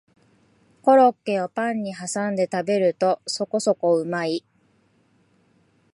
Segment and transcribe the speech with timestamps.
[0.81, 4.43] コロッケをパンにはさんで食べるとそこそこうまい